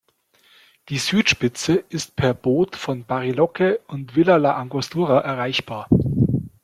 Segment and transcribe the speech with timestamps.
[0.89, 5.87] Die Südspitze ist per Boot von Bariloche und Villa la Angostura erreichbar.